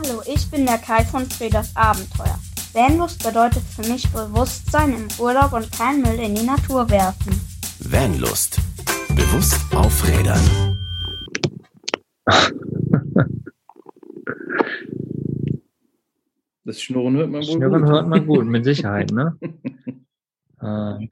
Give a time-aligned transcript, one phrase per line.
[0.00, 2.38] Hallo, ich bin der Kai von Frieders Abenteuer.
[2.72, 7.32] Vanlust bedeutet für mich Bewusstsein im Urlaub und kein Müll in die Natur werfen.
[7.80, 8.58] Vanlust.
[9.14, 10.40] Bewusst aufrädern.
[16.64, 17.90] Das Schnurren hört man wohl Schnurren gut.
[17.90, 19.36] hört man gut, mit Sicherheit, ne?
[20.60, 21.06] Äh,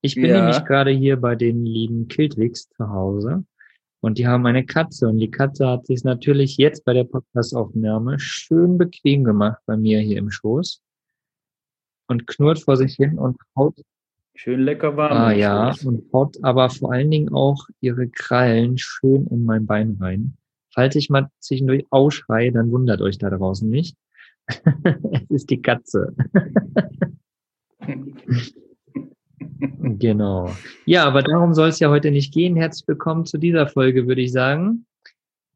[0.00, 0.40] ich bin Ja.
[0.40, 3.44] nämlich gerade hier bei den lieben Kildwigs zu Hause
[4.02, 8.18] und die haben eine Katze und die Katze hat sich natürlich jetzt bei der Podcast-Aufnahme
[8.18, 10.82] schön bequem gemacht bei mir hier im Schoß
[12.08, 13.80] und knurrt vor sich hin und haut,
[14.34, 15.12] Schön lecker warm.
[15.12, 19.96] ah ja, und haut aber vor allen Dingen auch ihre Krallen schön in mein Bein
[20.00, 20.36] rein.
[20.74, 23.96] Falls ich mal zwischendurch ausschreie, dann wundert euch da draußen nicht.
[24.48, 26.16] es ist die Katze.
[29.84, 30.50] Genau.
[30.84, 32.54] Ja, aber darum soll es ja heute nicht gehen.
[32.54, 34.86] Herzlich willkommen zu dieser Folge, würde ich sagen.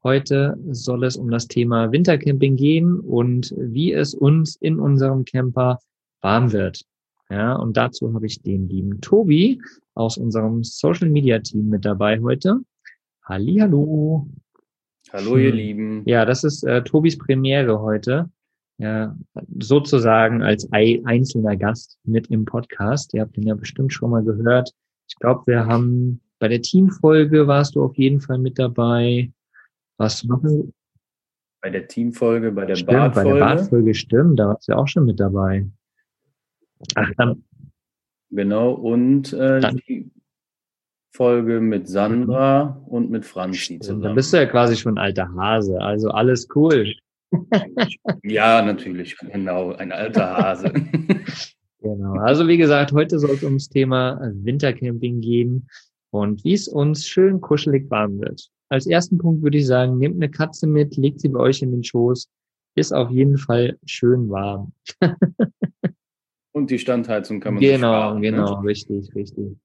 [0.03, 5.79] Heute soll es um das Thema Wintercamping gehen und wie es uns in unserem Camper
[6.21, 6.81] warm wird.
[7.29, 9.61] Ja, und dazu habe ich den lieben Tobi
[9.93, 12.59] aus unserem Social Media Team mit dabei heute.
[13.23, 14.27] Hallihallo.
[15.13, 15.55] Hallo, ihr Hm.
[15.57, 16.03] Lieben.
[16.05, 18.29] Ja, das ist äh, Tobis Premiere heute.
[18.79, 19.17] Ja,
[19.59, 23.13] sozusagen als ei- einzelner Gast mit im Podcast.
[23.13, 24.71] Ihr habt ihn ja bestimmt schon mal gehört.
[25.09, 29.31] Ich glaube, wir haben bei der Teamfolge warst du auf jeden Fall mit dabei.
[29.97, 30.43] Warst du noch?
[31.61, 33.39] Bei der Teamfolge, bei der Stimmt, bei der Badfolge.
[33.39, 35.65] Badfolge stimmt, da warst du ja auch schon mit dabei.
[36.95, 37.43] Ach, dann,
[38.29, 40.11] Genau, und äh, Dann- die
[41.15, 44.01] Folge mit Sandra und mit Franzi zusammen.
[44.03, 45.81] dann bist du ja quasi schon ein alter Hase.
[45.81, 46.93] Also alles cool.
[48.23, 50.73] Ja, natürlich, genau, ein alter Hase.
[51.79, 52.15] Genau.
[52.15, 55.69] Also wie gesagt, heute soll es ums Thema Wintercamping gehen
[56.09, 58.49] und wie es uns schön kuschelig warm wird.
[58.69, 61.71] Als ersten Punkt würde ich sagen, nehmt eine Katze mit, legt sie bei euch in
[61.71, 62.27] den Schoß,
[62.75, 64.73] ist auf jeden Fall schön warm.
[66.51, 68.31] und die Standheizung kann man sich Genau, sparen, ne?
[68.31, 69.55] genau, richtig, richtig.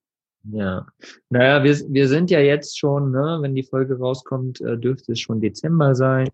[0.45, 0.87] Ja.
[1.31, 5.21] Naja, wir, wir sind ja jetzt schon, ne, wenn die Folge rauskommt, äh, dürfte es
[5.21, 6.29] schon Dezember sein.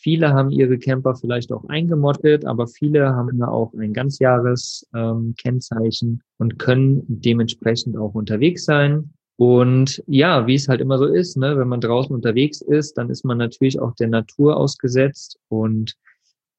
[0.00, 5.34] Viele haben ihre Camper vielleicht auch eingemottet, aber viele haben da auch ein Ganzjahres ähm,
[5.36, 9.10] Kennzeichen und können dementsprechend auch unterwegs sein.
[9.36, 13.10] Und ja, wie es halt immer so ist, ne, wenn man draußen unterwegs ist, dann
[13.10, 15.94] ist man natürlich auch der Natur ausgesetzt und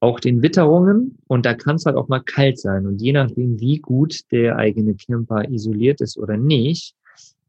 [0.00, 2.86] auch den Witterungen und da kann es halt auch mal kalt sein.
[2.86, 6.94] Und je nachdem, wie gut der eigene Camper isoliert ist oder nicht,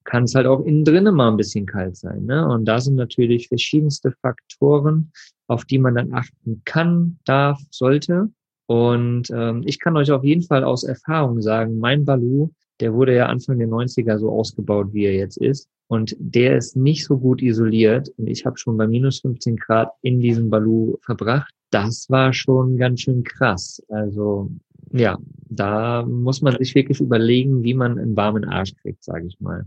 [0.04, 2.26] kann es halt auch innen drinnen mal ein bisschen kalt sein.
[2.26, 2.48] Ne?
[2.48, 5.12] Und da sind natürlich verschiedenste Faktoren,
[5.48, 8.30] auf die man dann achten kann, darf, sollte.
[8.68, 12.50] Und ähm, ich kann euch auf jeden Fall aus Erfahrung sagen, mein Balu,
[12.80, 15.68] der wurde ja Anfang der 90er so ausgebaut, wie er jetzt ist.
[15.88, 18.10] Und der ist nicht so gut isoliert.
[18.18, 21.52] Und ich habe schon bei minus 15 Grad in diesem Balu verbracht.
[21.72, 23.82] Das war schon ganz schön krass.
[23.90, 24.52] Also
[24.92, 25.18] ja,
[25.50, 29.66] da muss man sich wirklich überlegen, wie man einen warmen Arsch kriegt, sage ich mal.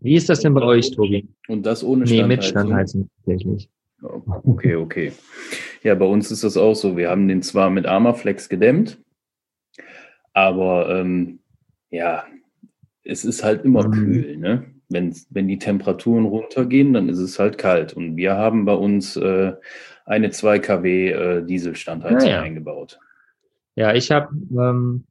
[0.00, 1.26] Wie ist das denn bei euch, Tobi?
[1.48, 2.28] Und das ohne Nee, Standheizung.
[2.28, 3.68] mit Standheizung tatsächlich.
[4.02, 5.12] Okay, okay.
[5.82, 6.96] Ja, bei uns ist das auch so.
[6.96, 8.98] Wir haben den zwar mit Armaflex gedämmt,
[10.32, 11.38] aber ähm,
[11.90, 12.24] ja,
[13.04, 13.92] es ist halt immer Mhm.
[13.92, 14.64] kühl, ne?
[14.88, 17.92] Wenn, wenn die Temperaturen runtergehen, dann ist es halt kalt.
[17.94, 19.52] Und wir haben bei uns äh,
[20.04, 22.42] eine 2 kW äh, Dieselstandheizung Ah, ja.
[22.42, 23.00] eingebaut.
[23.74, 25.02] Ja, ich habe ähm,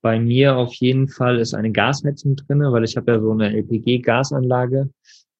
[0.00, 3.50] bei mir auf jeden Fall ist eine Gasheizung drinne, weil ich habe ja so eine
[3.50, 4.90] LPG-Gasanlage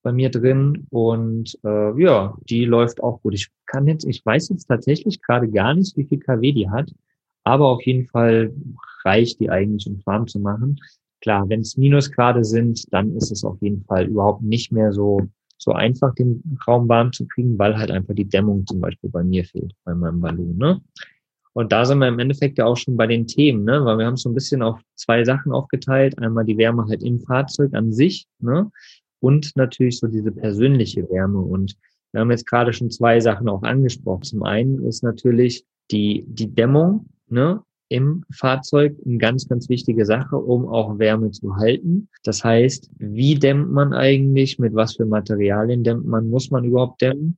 [0.02, 3.34] bei mir drin und äh, ja, die läuft auch gut.
[3.34, 6.90] Ich kann jetzt, ich weiß jetzt tatsächlich gerade gar nicht, wie viel kW die hat,
[7.44, 8.52] aber auf jeden Fall
[9.04, 10.78] reicht die eigentlich, um warm zu machen.
[11.20, 15.28] Klar, wenn es Minusgrade sind, dann ist es auf jeden Fall überhaupt nicht mehr so
[15.58, 19.24] so einfach, den Raum warm zu kriegen, weil halt einfach die Dämmung zum Beispiel bei
[19.24, 20.56] mir fehlt, bei meinem Ballon.
[20.56, 20.80] Ne?
[21.58, 23.84] Und da sind wir im Endeffekt ja auch schon bei den Themen, ne?
[23.84, 26.16] weil wir haben so ein bisschen auf zwei Sachen aufgeteilt.
[26.16, 28.70] Einmal die Wärme halt im Fahrzeug an sich ne?
[29.18, 31.40] und natürlich so diese persönliche Wärme.
[31.40, 31.74] Und
[32.12, 34.22] wir haben jetzt gerade schon zwei Sachen auch angesprochen.
[34.22, 37.60] Zum einen ist natürlich die, die Dämmung ne?
[37.88, 42.08] im Fahrzeug eine ganz, ganz wichtige Sache, um auch Wärme zu halten.
[42.22, 47.02] Das heißt, wie dämmt man eigentlich, mit was für Materialien dämmt man, muss man überhaupt
[47.02, 47.36] dämmen?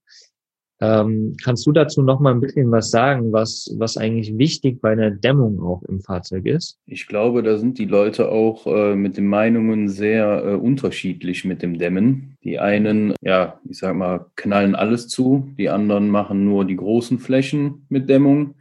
[0.82, 4.92] Ähm, kannst du dazu noch mal ein bisschen was sagen, was, was eigentlich wichtig bei
[4.92, 6.78] einer Dämmung auch im Fahrzeug ist?
[6.86, 11.60] Ich glaube, da sind die Leute auch äh, mit den Meinungen sehr äh, unterschiedlich mit
[11.60, 12.36] dem Dämmen.
[12.44, 17.18] Die einen, ja, ich sag mal, knallen alles zu, die anderen machen nur die großen
[17.18, 18.54] Flächen mit Dämmung.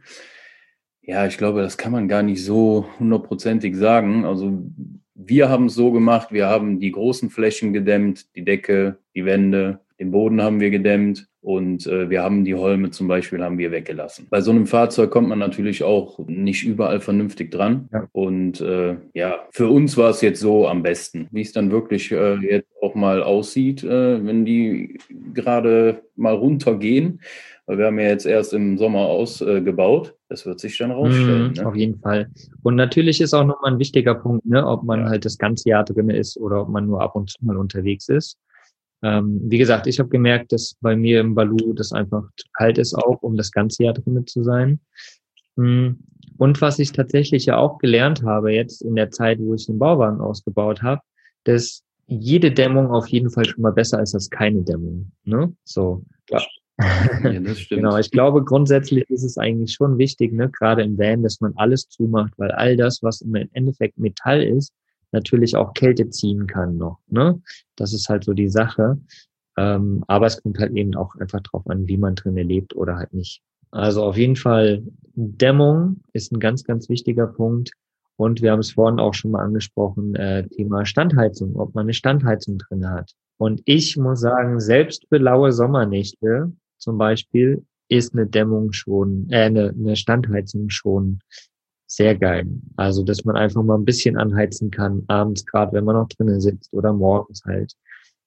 [1.00, 4.26] Ja, ich glaube, das kann man gar nicht so hundertprozentig sagen.
[4.26, 4.62] Also
[5.14, 9.80] wir haben es so gemacht, wir haben die großen Flächen gedämmt, die Decke, die Wände,
[9.98, 11.29] den Boden haben wir gedämmt.
[11.42, 14.26] Und äh, wir haben die Holme zum Beispiel haben wir weggelassen.
[14.28, 17.88] Bei so einem Fahrzeug kommt man natürlich auch nicht überall vernünftig dran.
[17.92, 18.08] Ja.
[18.12, 21.28] Und äh, ja, für uns war es jetzt so am besten.
[21.30, 24.98] Wie es dann wirklich äh, jetzt auch mal aussieht, äh, wenn die
[25.32, 27.20] gerade mal runtergehen.
[27.64, 30.16] Weil wir haben ja jetzt erst im Sommer ausgebaut.
[30.28, 31.52] das wird sich dann rausstellen.
[31.52, 31.66] Mm, ne?
[31.66, 32.28] Auf jeden Fall.
[32.62, 35.08] Und natürlich ist auch nochmal ein wichtiger Punkt, ne, ob man ja.
[35.08, 38.08] halt das ganze Jahr drin ist oder ob man nur ab und zu mal unterwegs
[38.08, 38.36] ist.
[39.02, 42.24] Ähm, wie gesagt, ich habe gemerkt, dass bei mir im Balu das einfach
[42.56, 44.80] kalt ist auch, um das ganze Jahr drin zu sein.
[45.56, 45.98] Hm.
[46.36, 49.78] Und was ich tatsächlich ja auch gelernt habe jetzt in der Zeit, wo ich den
[49.78, 51.02] Bauwagen ausgebaut habe,
[51.44, 55.12] dass jede Dämmung auf jeden Fall schon mal besser ist als keine Dämmung.
[55.24, 55.54] Ne?
[55.64, 56.02] So.
[56.30, 56.40] Ja.
[57.22, 57.82] Ja, das stimmt.
[57.82, 61.52] genau, ich glaube, grundsätzlich ist es eigentlich schon wichtig, ne, gerade im Van, dass man
[61.56, 64.72] alles zumacht, weil all das, was im Endeffekt Metall ist,
[65.12, 66.98] natürlich auch Kälte ziehen kann noch.
[67.08, 67.40] Ne?
[67.76, 68.98] Das ist halt so die Sache.
[69.56, 72.96] Ähm, aber es kommt halt eben auch einfach drauf an, wie man drin lebt oder
[72.96, 73.42] halt nicht.
[73.70, 74.82] Also auf jeden Fall
[75.14, 77.72] Dämmung ist ein ganz, ganz wichtiger Punkt.
[78.16, 81.94] Und wir haben es vorhin auch schon mal angesprochen, äh, Thema Standheizung, ob man eine
[81.94, 83.12] Standheizung drin hat.
[83.38, 89.44] Und ich muss sagen, selbst für laue Sommernächte zum Beispiel ist eine Dämmung schon, äh,
[89.44, 91.20] eine, eine Standheizung schon
[91.90, 92.46] sehr geil.
[92.76, 96.40] Also, dass man einfach mal ein bisschen anheizen kann, abends gerade, wenn man noch drinnen
[96.40, 97.74] sitzt oder morgens halt.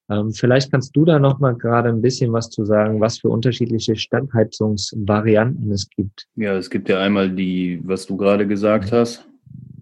[0.09, 3.29] Ähm, vielleicht kannst du da noch mal gerade ein bisschen was zu sagen, was für
[3.29, 6.27] unterschiedliche Standheizungsvarianten es gibt.
[6.35, 9.25] Ja, es gibt ja einmal die, was du gerade gesagt hast,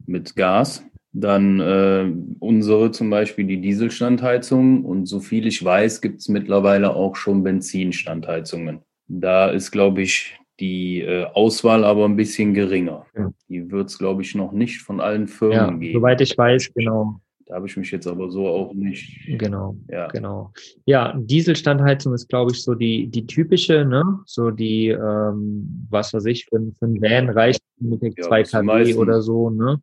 [0.05, 0.83] mit Gas.
[1.13, 4.85] Dann äh, unsere zum Beispiel die Dieselstandheizung.
[4.85, 8.81] Und so viel ich weiß, gibt es mittlerweile auch schon Benzinstandheizungen.
[9.07, 13.05] Da ist, glaube ich, die äh, Auswahl aber ein bisschen geringer.
[13.17, 13.33] Ja.
[13.49, 15.99] Die wird es, glaube ich, noch nicht von allen Firmen ja, geben.
[15.99, 17.19] Soweit ich weiß, genau.
[17.47, 19.19] Da habe ich mich jetzt aber so auch nicht.
[19.27, 20.07] Genau, ja.
[20.07, 20.53] genau.
[20.85, 24.03] Ja, Dieselstandheizung ist, glaube ich, so die, die typische, ne?
[24.25, 28.93] So die, ähm, was weiß ich, für, für einen Van reicht mit ja, 2 kW
[28.95, 29.81] oder so, ne?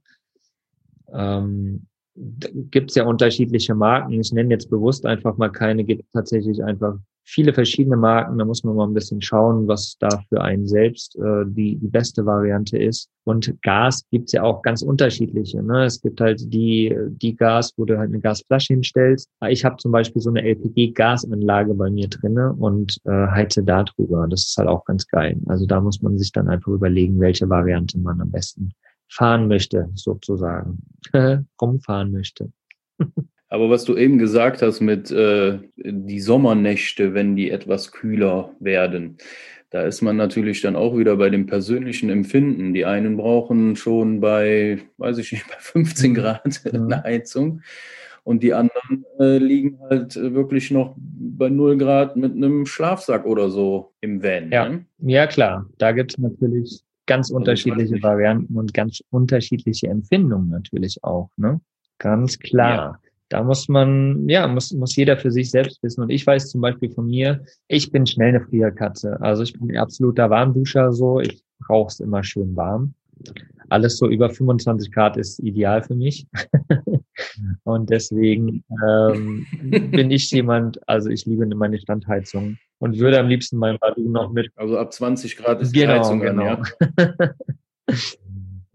[1.12, 4.12] Ähm, gibt es ja unterschiedliche Marken.
[4.12, 6.98] Ich nenne jetzt bewusst einfach mal keine, gibt tatsächlich einfach
[7.28, 8.38] viele verschiedene Marken.
[8.38, 11.88] Da muss man mal ein bisschen schauen, was da für einen selbst äh, die, die
[11.88, 13.10] beste Variante ist.
[13.24, 15.62] Und Gas gibt's ja auch ganz unterschiedliche.
[15.62, 15.84] Ne?
[15.84, 19.28] Es gibt halt die, die Gas, wo du halt eine Gasflasche hinstellst.
[19.48, 24.26] Ich habe zum Beispiel so eine LPG-Gasanlage bei mir drinne und äh, heize da drüber.
[24.28, 25.36] Das ist halt auch ganz geil.
[25.46, 28.72] Also da muss man sich dann einfach überlegen, welche Variante man am besten
[29.10, 30.78] fahren möchte, sozusagen.
[31.60, 32.50] Rumfahren möchte.
[33.50, 39.16] Aber was du eben gesagt hast mit äh, die Sommernächte, wenn die etwas kühler werden,
[39.70, 42.72] da ist man natürlich dann auch wieder bei dem persönlichen Empfinden.
[42.72, 46.72] Die einen brauchen schon bei, weiß ich nicht, bei 15 Grad ja.
[46.72, 47.62] eine Heizung
[48.24, 53.48] und die anderen äh, liegen halt wirklich noch bei 0 Grad mit einem Schlafsack oder
[53.48, 54.50] so im Van.
[54.50, 54.84] Ja, ne?
[54.98, 55.66] ja klar.
[55.78, 61.30] Da gibt es natürlich ganz also unterschiedliche Varianten und ganz unterschiedliche Empfindungen natürlich auch.
[61.36, 61.60] Ne?
[61.98, 63.00] Ganz klar.
[63.02, 66.02] Ja da muss man, ja, muss, muss jeder für sich selbst wissen.
[66.02, 69.20] Und ich weiß zum Beispiel von mir, ich bin schnell eine Frierkatze.
[69.20, 71.20] Also ich bin ein absoluter Warmduscher so.
[71.20, 72.94] Ich brauche es immer schön warm.
[73.68, 76.26] Alles so über 25 Grad ist ideal für mich.
[77.64, 79.46] und deswegen ähm,
[79.90, 84.32] bin ich jemand, also ich liebe meine Standheizung und würde am liebsten mein Badu noch
[84.32, 84.50] mit.
[84.56, 86.56] Also ab 20 Grad ist die genau, Heizung genau.
[86.56, 86.64] Dann,
[86.98, 87.34] ja.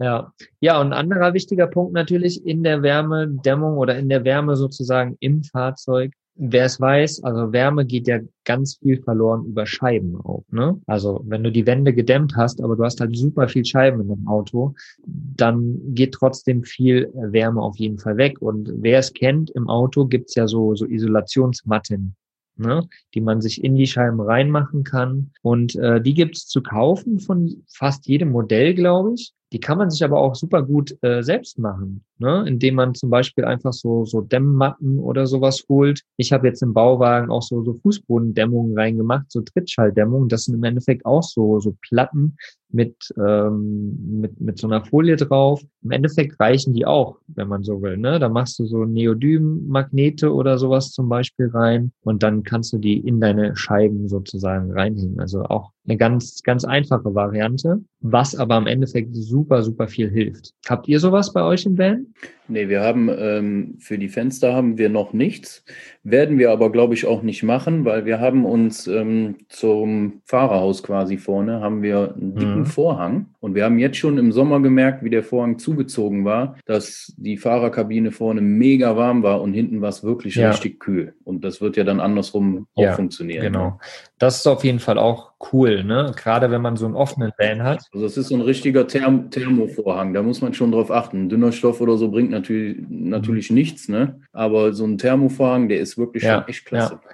[0.03, 4.57] Ja, ja, und ein anderer wichtiger Punkt natürlich in der Wärmedämmung oder in der Wärme
[4.57, 6.11] sozusagen im Fahrzeug.
[6.35, 10.43] Wer es weiß, also Wärme geht ja ganz viel verloren über Scheiben auch.
[10.49, 10.77] Ne?
[10.87, 14.09] Also wenn du die Wände gedämmt hast, aber du hast halt super viel Scheiben in
[14.09, 14.73] dem Auto,
[15.05, 18.41] dann geht trotzdem viel Wärme auf jeden Fall weg.
[18.41, 22.15] Und wer es kennt, im Auto gibt's ja so, so Isolationsmatten,
[22.57, 25.31] ne, die man sich in die Scheiben reinmachen kann.
[25.43, 29.33] Und äh, die gibt's zu kaufen von fast jedem Modell, glaube ich.
[29.53, 32.43] Die kann man sich aber auch super gut äh, selbst machen, ne?
[32.47, 36.01] indem man zum Beispiel einfach so, so Dämmmatten oder sowas holt.
[36.17, 40.27] Ich habe jetzt im Bauwagen auch so, so Fußbodendämmungen reingemacht, so Trittschalldämmungen.
[40.27, 42.35] Das sind im Endeffekt auch so, so Platten
[42.73, 45.61] mit, ähm, mit, mit so einer Folie drauf.
[45.83, 47.97] Im Endeffekt reichen die auch, wenn man so will.
[47.97, 48.19] Ne?
[48.19, 52.97] Da machst du so Neodym-Magnete oder sowas zum Beispiel rein und dann kannst du die
[52.97, 55.19] in deine Scheiben sozusagen reinhängen.
[55.19, 60.53] Also auch eine ganz, ganz einfache Variante, was aber im Endeffekt super, super viel hilft.
[60.67, 62.07] Habt ihr sowas bei euch im Van?
[62.47, 65.63] Nee, wir haben ähm, für die Fenster haben wir noch nichts.
[66.03, 70.83] Werden wir aber, glaube ich, auch nicht machen, weil wir haben uns ähm, zum Fahrerhaus
[70.83, 72.62] quasi vorne, haben wir einen dicken mhm.
[72.65, 77.13] Vorhang Und wir haben jetzt schon im Sommer gemerkt, wie der Vorhang zugezogen war, dass
[77.17, 80.49] die Fahrerkabine vorne mega warm war und hinten war es wirklich Ja.
[80.49, 81.13] richtig kühl.
[81.23, 83.41] Und das wird ja dann andersrum Ja, auch funktionieren.
[83.43, 83.79] Genau.
[84.17, 86.13] Das ist auf jeden Fall auch cool, ne?
[86.15, 87.83] Gerade wenn man so einen offenen Van hat.
[87.93, 91.27] Also es ist so ein richtiger Therm Thermovorhang, da muss man schon drauf achten.
[91.29, 94.21] Dünner Stoff oder so bringt natürlich, natürlich nichts, ne?
[94.31, 96.27] Aber so ein Thermovorhang, der ist wirklich Mhm.
[96.29, 96.93] Ja, schon echt klasse.
[97.03, 97.09] Ja,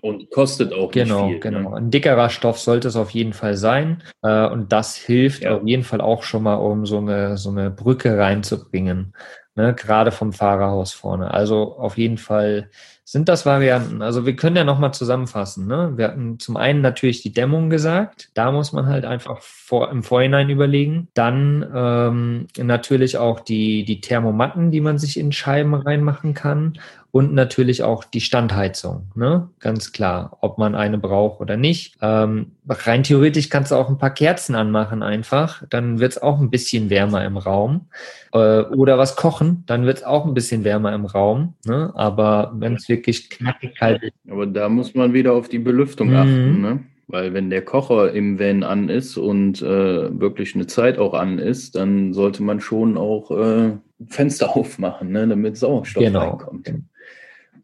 [0.00, 1.40] Und kostet auch Genau, nicht viel.
[1.52, 1.70] genau.
[1.70, 1.76] Ne?
[1.76, 4.02] Ein dickerer Stoff sollte es auf jeden Fall sein.
[4.22, 5.56] Äh, und das hilft Ja.
[5.56, 9.14] auf jeden Fall auch schon mal, um so eine, so eine Brücke reinzubringen.
[9.54, 9.74] Ne?
[9.74, 11.32] Gerade vom Fahrerhaus vorne.
[11.32, 12.70] Also auf jeden Fall
[13.04, 14.02] sind das Varianten.
[14.02, 15.66] Also wir können ja nochmal zusammenfassen.
[15.66, 15.92] Ne?
[15.96, 18.30] Wir hatten zum einen natürlich die Dämmung gesagt.
[18.34, 21.08] Da muss man halt einfach vor, im Vorhinein überlegen.
[21.14, 26.78] Dann ähm, natürlich auch die, die Thermomatten, die man sich in Scheiben reinmachen kann
[27.12, 29.48] und natürlich auch die Standheizung, ne?
[29.58, 31.96] Ganz klar, ob man eine braucht oder nicht.
[32.00, 36.40] Ähm, rein theoretisch kannst du auch ein paar Kerzen anmachen einfach, dann wird es auch
[36.40, 37.86] ein bisschen wärmer im Raum.
[38.32, 41.54] Äh, oder was kochen, dann wird es auch ein bisschen wärmer im Raum.
[41.66, 41.90] Ne?
[41.94, 46.10] Aber wenn es wirklich knackig kalt ist, Aber da muss man wieder auf die Belüftung
[46.10, 46.16] Mhm.
[46.16, 46.80] achten, ne?
[47.12, 51.40] Weil wenn der Kocher im Van an ist und äh, wirklich eine Zeit auch an
[51.40, 53.72] ist, dann sollte man schon auch äh,
[54.06, 55.26] Fenster aufmachen, ne?
[55.26, 56.20] damit Sauerstoff Genau.
[56.20, 56.70] reinkommt.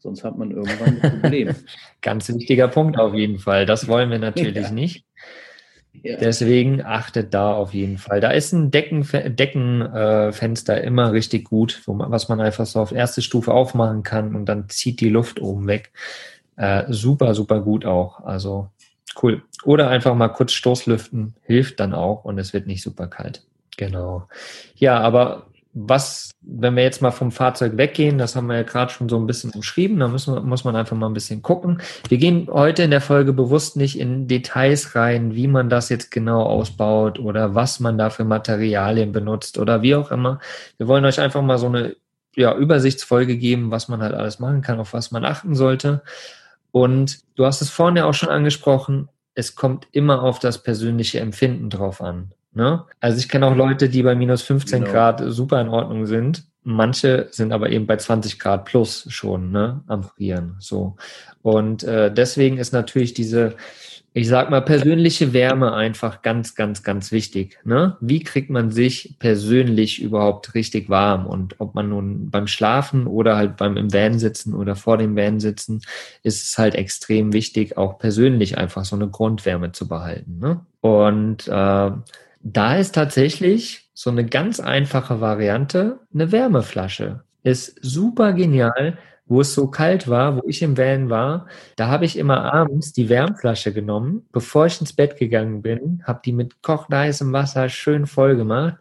[0.00, 1.54] Sonst hat man irgendwann ein Problem.
[2.02, 3.66] ganz wichtiger Punkt auf jeden Fall.
[3.66, 4.70] Das wollen wir natürlich Ja.
[4.70, 5.04] nicht.
[5.92, 6.16] ja.
[6.18, 8.20] Deswegen achtet da auf jeden Fall.
[8.20, 12.92] Da ist ein Deckenfenster Decken, äh, immer richtig gut, man, was man einfach so auf
[12.92, 15.92] erste Stufe aufmachen kann und dann zieht die Luft oben weg.
[16.56, 18.20] Äh, super, super gut auch.
[18.24, 18.68] Also
[19.22, 19.42] cool.
[19.64, 23.42] Oder einfach mal kurz Stoßlüften hilft dann auch und es wird nicht super kalt.
[23.76, 24.28] Genau.
[24.76, 25.46] Ja, aber
[25.78, 29.18] was, wenn wir jetzt mal vom Fahrzeug weggehen, das haben wir ja gerade schon so
[29.18, 31.82] ein bisschen umschrieben, da müssen muss man einfach mal ein bisschen gucken.
[32.08, 36.10] Wir gehen heute in der Folge bewusst nicht in Details rein, wie man das jetzt
[36.10, 40.40] genau ausbaut oder was man da für Materialien benutzt oder wie auch immer.
[40.78, 41.94] Wir wollen euch einfach mal so eine
[42.34, 46.02] ja, Übersichtsfolge geben, was man halt alles machen kann, auf was man achten sollte.
[46.70, 51.20] Und du hast es vorhin ja auch schon angesprochen, es kommt immer auf das persönliche
[51.20, 52.32] Empfinden drauf an.
[52.56, 52.84] Ne?
[53.00, 54.92] Also ich kenne auch Leute, die bei minus 15 Genau.
[54.92, 56.44] Grad super in Ordnung sind.
[56.64, 60.56] Manche sind aber eben bei 20 Grad plus schon ne, am Frieren.
[60.58, 60.96] So.
[61.42, 63.56] Und äh, deswegen ist natürlich diese,
[64.14, 67.58] ich sag mal, persönliche Wärme einfach ganz, ganz, ganz wichtig.
[67.64, 67.98] Ne?
[68.00, 71.26] Wie kriegt man sich persönlich überhaupt richtig warm?
[71.26, 75.14] Und ob man nun beim Schlafen oder halt beim im Van sitzen oder vor dem
[75.14, 75.82] Van sitzen,
[76.22, 80.38] ist es halt extrem wichtig, auch persönlich einfach so eine Grundwärme zu behalten.
[80.38, 80.60] Ne?
[80.80, 81.90] Und äh,
[82.40, 87.24] da ist tatsächlich so eine ganz einfache Variante eine Wärmeflasche.
[87.42, 91.46] Ist super genial, wo es so kalt war, wo ich im Van war.
[91.76, 96.20] Da habe ich immer abends die Wärmflasche genommen, bevor ich ins Bett gegangen bin, habe
[96.24, 98.76] die mit kochheißem Wasser schön voll gemacht,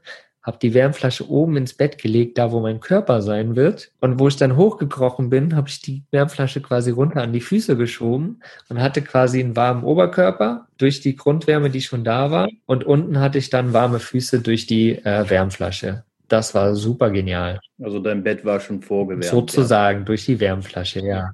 [0.46, 3.92] habe die Wärmflasche oben ins Bett gelegt, da wo mein Körper sein wird.
[4.00, 7.76] Und wo ich dann hochgekrochen bin, habe ich die Wärmflasche quasi runter an die Füße
[7.76, 12.48] geschoben und hatte quasi einen warmen Oberkörper durch die Grundwärme, die schon da war.
[12.68, 16.04] Und unten hatte ich dann warme Füße durch die äh, Wärmflasche.
[16.28, 17.60] Das war super genial.
[17.82, 19.26] Also dein Bett war schon vorgewärmt.
[19.26, 21.32] Sozusagen durch die Wärmflasche, ja.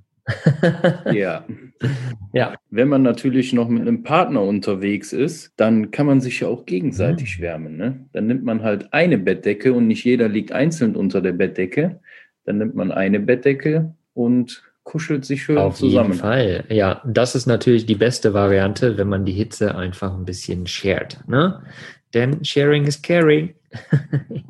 [1.11, 1.45] Ja.
[2.33, 2.53] ja.
[2.69, 6.65] Wenn man natürlich noch mit einem Partner unterwegs ist, dann kann man sich ja auch
[6.65, 7.41] gegenseitig Mhm.
[7.43, 7.77] wärmen.
[7.77, 8.05] Ne?
[8.13, 11.99] Dann nimmt man halt eine Bettdecke und nicht jeder liegt einzeln unter der Bettdecke.
[12.45, 16.11] Dann nimmt man eine Bettdecke und kuschelt sich schön Auf zusammen.
[16.11, 16.63] jeden Fall.
[16.69, 21.19] Ja, das ist natürlich die beste Variante, wenn man die Hitze einfach ein bisschen shared.
[21.27, 21.61] Ne?
[22.13, 23.53] Denn sharing is caring.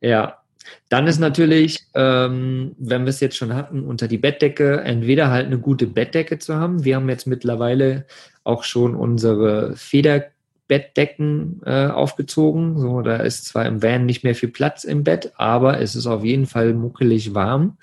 [0.00, 0.38] ja.
[0.88, 5.46] Dann ist natürlich, ähm, wenn wir es jetzt schon hatten, unter die Bettdecke, entweder halt
[5.46, 6.84] eine gute Bettdecke zu haben.
[6.84, 8.06] Wir haben jetzt mittlerweile
[8.44, 12.78] auch schon unsere Federbettdecken äh, aufgezogen.
[12.78, 16.06] So, da ist zwar im Van nicht mehr viel Platz im Bett, aber es ist
[16.06, 17.78] auf jeden Fall muckelig warm.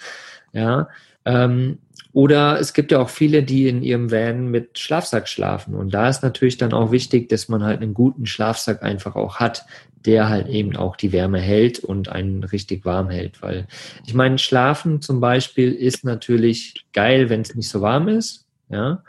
[0.53, 0.89] Ja,
[1.25, 1.79] ähm,
[2.13, 5.75] oder es gibt ja auch viele, die in ihrem Van mit Schlafsack schlafen.
[5.75, 9.37] Und da ist natürlich dann auch wichtig, dass man halt einen guten Schlafsack einfach auch
[9.37, 9.65] hat,
[10.05, 13.41] der halt eben auch die Wärme hält und einen richtig warm hält.
[13.41, 13.67] Weil
[14.05, 18.45] ich meine, Schlafen zum Beispiel ist natürlich geil, wenn es nicht so warm ist.
[18.69, 19.03] Ja.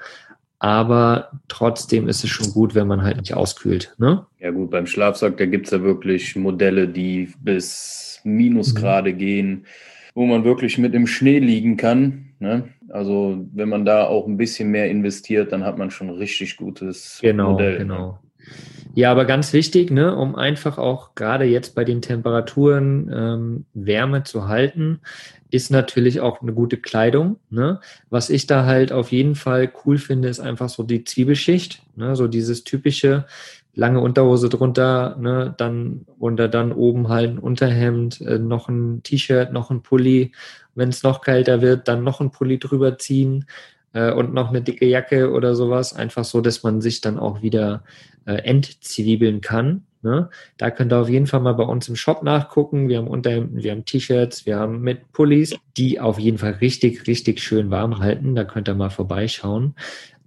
[0.59, 3.95] Aber trotzdem ist es schon gut, wenn man halt nicht auskühlt.
[3.99, 4.25] Ne?
[4.39, 8.37] Ja gut, beim Schlafsack, da gibt es ja wirklich Modelle, die bis Mhm.
[8.37, 9.67] Minusgrade gehen,
[10.15, 12.27] wo man wirklich mit im Schnee liegen kann.
[12.39, 12.69] Ne?
[12.91, 17.19] Also wenn man da auch ein bisschen mehr investiert, dann hat man schon richtig gutes
[17.23, 17.79] Genau, Modell.
[17.79, 18.19] genau.
[18.95, 24.23] Ja, aber ganz wichtig, ne, um einfach auch gerade jetzt bei den Temperaturen ähm, Wärme
[24.25, 25.01] zu halten,
[25.51, 27.37] ist natürlich auch eine gute Kleidung.
[27.51, 27.81] Ne?
[28.11, 32.17] Was ich da halt auf jeden Fall cool finde, ist einfach so die Zwiebelschicht, ne?
[32.17, 33.27] so dieses typische,
[33.75, 39.53] lange Unterhose drunter, ne, dann unter dann oben halt ein Unterhemd, äh, noch ein T-Shirt,
[39.53, 40.33] noch ein Pulli.
[40.75, 43.47] Wenn es noch kälter wird, dann noch ein Pulli drüber ziehen
[43.93, 45.95] äh, und noch eine dicke Jacke oder sowas.
[45.95, 47.85] Einfach so, dass man sich dann auch wieder
[48.27, 49.85] äh, entzwiebeln kann.
[50.03, 50.31] Ne?
[50.57, 52.89] Da könnt ihr auf jeden Fall mal bei uns im Shop nachgucken.
[52.89, 57.07] Wir haben Unterhemden, wir haben T-Shirts, wir haben mit Pullis, die auf jeden Fall richtig,
[57.07, 58.35] richtig schön warm halten.
[58.35, 59.75] Da könnt ihr mal vorbeischauen.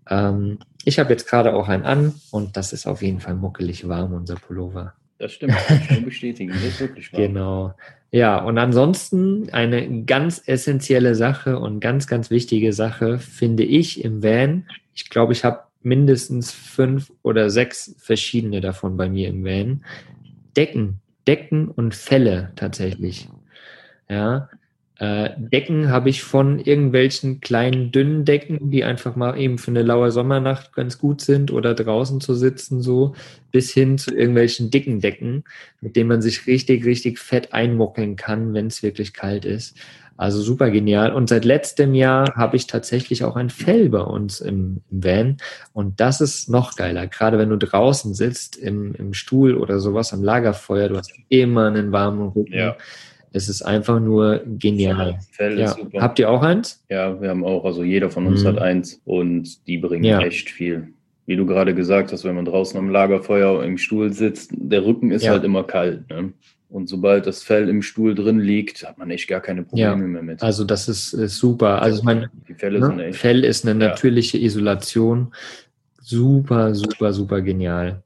[0.09, 3.87] Ähm, ich habe jetzt gerade auch einen an und das ist auf jeden Fall muckelig
[3.87, 4.93] warm, unser Pullover.
[5.17, 6.51] Das stimmt, kann ich bestätigen.
[6.51, 7.21] Das ist wirklich warm.
[7.23, 7.73] Genau.
[8.15, 14.23] Ja, und ansonsten eine ganz essentielle Sache und ganz, ganz wichtige Sache finde ich im
[14.23, 14.65] Van.
[14.93, 19.83] Ich glaube, ich habe mindestens fünf oder sechs verschiedene davon bei mir im Van.
[20.55, 23.27] Decken, Decken und Fälle tatsächlich.
[24.07, 24.47] Ja,
[24.97, 29.83] äh, Decken habe ich von irgendwelchen kleinen, dünnen Decken, die einfach mal eben für eine
[29.83, 33.13] laue Sommernacht ganz gut sind oder draußen zu sitzen, so,
[33.51, 35.43] bis hin zu irgendwelchen dicken Decken,
[35.81, 39.77] mit denen man sich richtig, richtig fett einmuckeln kann, wenn es wirklich kalt ist.
[40.17, 41.11] Also super genial.
[41.11, 45.37] Und seit letztem Jahr habe ich tatsächlich auch ein Fell bei uns im, im Van.
[45.73, 47.07] Und das ist noch geiler.
[47.07, 51.67] Gerade wenn du draußen sitzt, im, im Stuhl oder sowas am Lagerfeuer, du hast immer
[51.67, 52.53] einen warmen Rücken.
[52.53, 52.77] Ja.
[53.35, 55.19] Es ist einfach nur genial.
[55.31, 55.75] Fell Ja.
[55.97, 56.81] Habt ihr auch eins?
[56.89, 58.47] Ja, wir haben auch, also jeder von uns Mhm.
[58.47, 60.19] hat eins und die bringen Ja.
[60.21, 60.87] echt viel.
[61.25, 65.11] Wie du gerade gesagt hast, wenn man draußen am Lagerfeuer im Stuhl sitzt, der Rücken
[65.11, 65.31] ist Ja.
[65.31, 66.09] halt immer kalt.
[66.09, 66.31] Ne?
[66.69, 69.95] Und sobald das Fell im Stuhl drin liegt, hat man echt gar keine Probleme Ja.
[69.97, 70.41] mehr mit.
[70.41, 71.81] Also das ist, ist super.
[71.81, 72.29] Also ich meine, ne?
[73.13, 73.89] Fell ist eine Ja.
[73.89, 75.33] natürliche Isolation.
[76.01, 78.01] Super, super, super genial.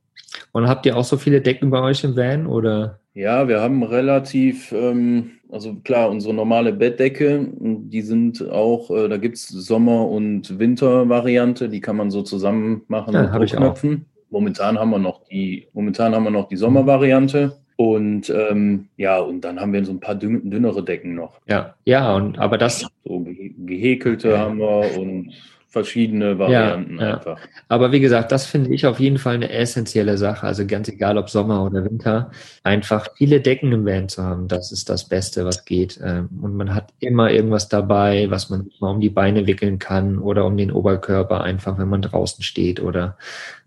[0.54, 2.99] Und habt ihr auch so viele Decken bei euch im Van oder?
[3.16, 9.18] Ja, wir haben relativ, ähm, also klar, unsere normale Bettdecke, die sind auch, äh, da
[9.18, 13.36] gibt's Sommer- und Wintervariante, die kann man so zusammen machen Ja, auch.
[13.36, 14.06] Druckknöpfen.
[14.30, 17.58] Momentan haben wir noch die, momentan haben wir noch die Sommervariante.
[17.78, 21.40] Und ähm, ja, und dann haben wir so ein paar dünn, dünnere Decken noch.
[21.48, 24.40] Ja, ja, und aber das, So ge gehäkelte Ja.
[24.40, 25.32] haben wir und
[25.70, 27.14] verschiedene Varianten ja.
[27.14, 27.40] einfach.
[27.68, 30.48] aber wie gesagt, das finde ich auf jeden Fall eine essentielle Sache.
[30.48, 32.32] Also ganz egal, ob Sommer oder Winter,
[32.64, 36.00] einfach viele Decken im Van zu haben, das ist das Beste, was geht.
[36.04, 40.18] Ähm, Und man hat immer irgendwas dabei, was man mal um die Beine wickeln kann
[40.18, 43.16] oder um den Oberkörper einfach, wenn man draußen steht oder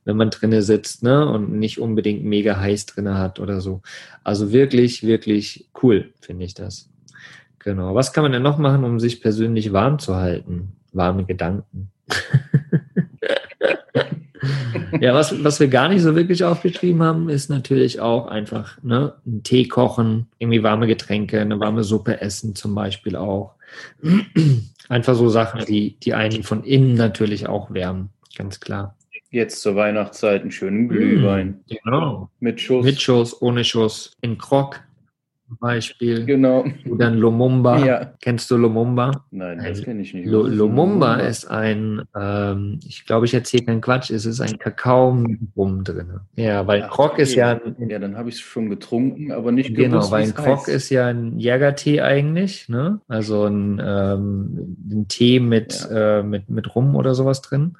[0.04, 3.80] wenn man drinne sitzt, ne, und nicht unbedingt mega heiß drinne hat oder so.
[4.24, 6.90] Also wirklich, wirklich cool, finde ich das.
[7.60, 7.94] Genau.
[7.94, 10.72] Was kann man denn noch machen, um sich persönlich warm zu halten?
[10.92, 11.91] Warme Gedanken.
[15.00, 19.14] Ja, was, was wir gar nicht so wirklich aufgeschrieben haben, ist natürlich auch einfach ne,
[19.26, 23.54] einen Tee kochen, irgendwie warme Getränke, eine warme Suppe essen zum Beispiel auch.
[24.88, 28.96] Einfach so Sachen, die, die einen von innen natürlich auch wärmen, ganz klar.
[29.30, 32.28] Jetzt zur Weihnachtszeit einen schönen Glühwein Genau.
[32.40, 32.84] mit Schuss.
[32.84, 34.80] Mit Schuss, ohne Schuss, in Krog
[35.52, 36.24] zum Beispiel.
[36.24, 36.64] Genau.
[36.90, 37.84] Oder ein Lumumba.
[37.84, 38.14] Ja.
[38.22, 39.24] Kennst du Lumumba?
[39.30, 40.24] Nein, das Ein kenne ich nicht.
[40.24, 45.12] Ist Lumumba ist ein, ähm, ich glaube, ich erzähle keinen Quatsch, es ist ein Kakao
[45.12, 46.20] mit Rum drin.
[46.36, 47.40] Ja, weil Ach, Krog ist okay.
[47.40, 50.28] ja ein, Ja, dann habe ich es schon getrunken, aber nicht Genau, gewusst, weil wie
[50.30, 50.68] ein Krog heißt.
[50.68, 53.00] ist ja ein Jägertee eigentlich, ne?
[53.08, 57.76] Also ein, ähm, ein Tee mit, äh, mit, mit Rum oder sowas drin.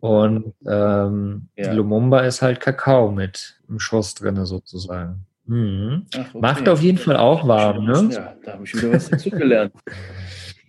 [0.00, 1.72] Und ähm, Ja.
[1.72, 5.24] Lumumba ist halt Kakao mit einem Schuss drin sozusagen.
[5.46, 6.06] Mhm.
[6.14, 6.38] Ach, okay.
[6.40, 8.08] Macht auf jeden Fall auch warm, ne?
[8.12, 9.72] Ja, da habe ich wieder was dazugelernt.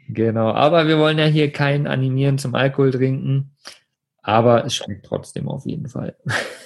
[0.09, 3.51] Genau, aber wir wollen ja hier keinen animieren zum Alkohol trinken.
[4.21, 6.15] Aber es schmeckt trotzdem auf jeden Fall.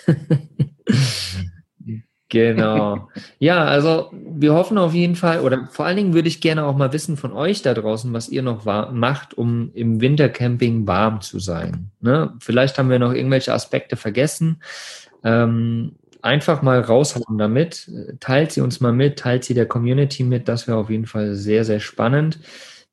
[2.30, 3.10] genau.
[3.40, 6.76] Ja, also wir hoffen auf jeden Fall, oder vor allen Dingen würde ich gerne auch
[6.76, 11.40] mal wissen von euch da draußen, was ihr noch macht, um im Wintercamping warm zu
[11.40, 11.92] sein.
[12.00, 12.34] Ne?
[12.40, 14.62] Vielleicht haben wir noch irgendwelche Aspekte vergessen.
[15.24, 17.90] Ähm, einfach mal raushauen damit.
[18.20, 20.48] Teilt sie uns mal mit, teilt sie der Community mit.
[20.48, 22.40] Das wäre auf jeden Fall sehr, sehr spannend.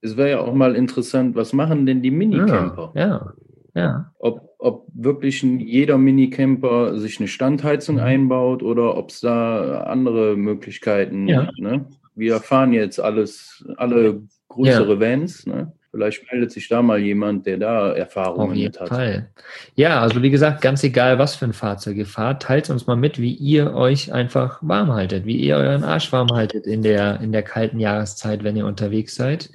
[0.01, 2.93] Es wäre ja auch mal interessant, was machen denn die Minicamper?
[2.95, 3.35] Ja, ja,
[3.75, 4.13] ja.
[4.19, 8.03] Ob, ob wirklich jeder Minicamper sich eine Standheizung Mhm.
[8.03, 11.43] einbaut oder ob es da andere Möglichkeiten Ja.
[11.45, 11.59] gibt.
[11.59, 11.87] Ne?
[12.15, 15.47] Wir fahren jetzt alles, alle größere Vans.
[15.47, 15.73] Ne?
[15.91, 18.89] Vielleicht meldet sich da mal jemand, der da Erfahrungen Auf jeden mit hat.
[18.89, 19.31] Fall.
[19.75, 22.97] Ja, also wie gesagt, ganz egal, was für ein Fahrzeug ihr fahrt, teilt uns mal
[22.97, 27.21] mit, wie ihr euch einfach warm haltet, wie ihr euren Arsch warm haltet in der,
[27.21, 29.51] in der kalten Jahreszeit, wenn ihr unterwegs seid.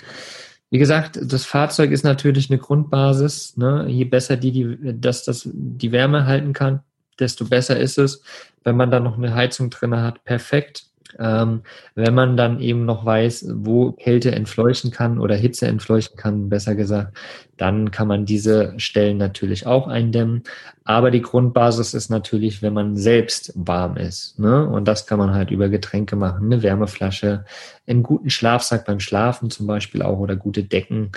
[0.72, 3.56] Wie gesagt, das Fahrzeug ist natürlich eine Grundbasis.
[3.58, 3.86] Ne?
[3.88, 6.80] Je besser die, die, dass das die Wärme halten kann,
[7.20, 8.24] desto besser ist es.
[8.64, 10.86] Wenn man dann noch eine Heizung drin hat, perfekt.
[11.20, 11.62] Ähm,
[11.96, 16.76] wenn man dann eben noch weiß, wo Kälte entfleuchen kann oder Hitze entfleuchen kann, besser
[16.76, 17.18] gesagt,
[17.58, 20.44] dann kann man diese Stellen natürlich auch eindämmen.
[20.84, 24.40] Aber die Grundbasis ist natürlich, wenn man selbst warm ist.
[24.40, 24.68] Ne?
[24.68, 27.46] Und das kann man halt über Getränke machen, eine Wärmeflasche,
[27.88, 31.12] einen guten Schlafsack beim Schlafen zum Beispiel auch oder gute Decken.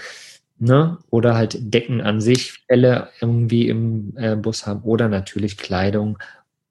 [0.59, 0.99] Ne?
[1.11, 6.19] Oder halt Decken an sich, Fälle irgendwie im äh, Bus haben oder natürlich Kleidung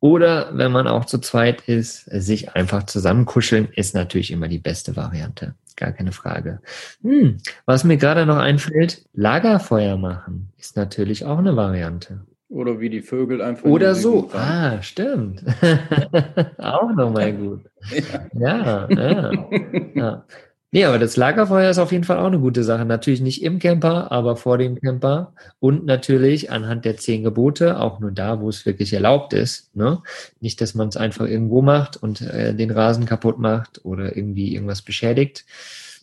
[0.06, 4.96] oder wenn man auch zu zweit ist, sich einfach zusammenkuscheln, ist natürlich immer die beste
[4.96, 5.56] Variante.
[5.76, 6.62] Gar keine Frage.
[7.02, 12.22] Hm, was mir gerade noch einfällt, Lagerfeuer machen ist natürlich auch eine Variante.
[12.50, 13.66] Oder wie die Vögel einfach.
[13.66, 14.30] Oder so.
[14.32, 15.44] Ah, stimmt.
[16.60, 17.62] auch nochmal gut.
[18.34, 18.90] Ja, ja.
[18.90, 19.32] ja.
[19.96, 20.26] ja.
[20.76, 22.84] Nee, aber das Lagerfeuer ist auf jeden Fall auch eine gute Sache.
[22.84, 25.32] Natürlich nicht im Camper, aber vor dem Camper.
[25.62, 29.74] Und natürlich anhand der zehn Gebote, auch nur da, wo es wirklich erlaubt ist.
[29.74, 30.04] Ne?
[30.42, 34.54] Nicht, dass man es einfach irgendwo macht und äh, den Rasen kaputt macht oder irgendwie
[34.54, 35.46] irgendwas beschädigt.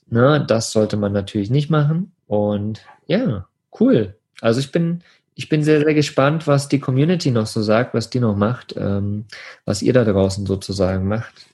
[0.09, 0.43] Ne?
[0.49, 2.13] Das sollte man natürlich nicht machen.
[2.27, 3.47] Und ja,
[3.79, 4.17] cool.
[4.41, 5.03] Also ich bin,
[5.35, 8.75] ich bin sehr, sehr gespannt, was die Community noch so sagt, was die noch macht,
[8.79, 9.27] ähm,
[9.67, 11.45] was ihr da draußen sozusagen macht,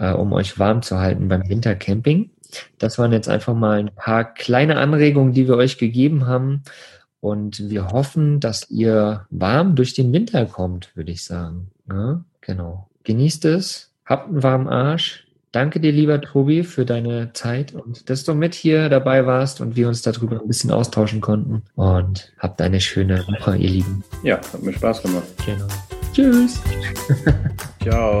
[0.00, 2.30] äh, um euch warm zu halten beim Wintercamping.
[2.78, 6.62] Das waren jetzt einfach mal ein paar kleine Anregungen, die wir euch gegeben haben.
[7.20, 11.70] Und wir hoffen, dass ihr warm durch den Winter kommt, würde ich sagen.
[11.88, 12.88] Ja, genau.
[13.04, 15.26] Genießt es, habt einen warmen Arsch.
[15.52, 19.74] Danke dir, lieber Tobi, für deine Zeit und dass du mit hier dabei warst und
[19.74, 21.62] wir uns darüber ein bisschen austauschen konnten.
[21.74, 24.04] Und habt eine schöne Woche, ihr Lieben.
[24.22, 25.26] Ja, hat mir Spaß gemacht.
[25.44, 25.66] Genau.
[26.12, 26.60] Tschüss.
[27.82, 28.20] Ciao.